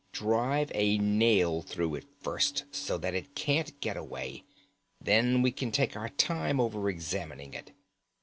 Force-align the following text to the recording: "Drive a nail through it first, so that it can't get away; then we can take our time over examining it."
"Drive 0.13 0.71
a 0.73 0.97
nail 0.97 1.61
through 1.61 1.93
it 1.93 2.05
first, 2.21 2.65
so 2.71 2.97
that 2.97 3.13
it 3.13 3.35
can't 3.35 3.79
get 3.81 3.95
away; 3.95 4.43
then 4.99 5.43
we 5.43 5.51
can 5.51 5.71
take 5.71 5.95
our 5.95 6.09
time 6.09 6.59
over 6.59 6.89
examining 6.89 7.53
it." 7.53 7.71